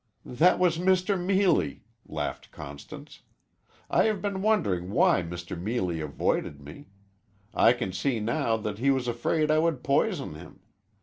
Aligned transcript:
"That 0.25 0.57
was 0.57 0.79
Mr. 0.79 1.15
Meelie," 1.15 1.83
laughed 2.07 2.49
Constance. 2.51 3.21
"I 3.87 4.05
have 4.05 4.19
been 4.19 4.41
wondering 4.41 4.89
why 4.89 5.21
Mr. 5.21 5.55
Meelie 5.55 5.99
avoided 6.01 6.59
me. 6.59 6.87
I 7.53 7.73
can 7.73 7.93
see 7.93 8.19
now 8.19 8.57
that 8.57 8.79
he 8.79 8.89
was 8.89 9.07
afraid 9.07 9.51
I 9.51 9.59
would 9.59 9.83
poison 9.83 10.33
him. 10.33 10.61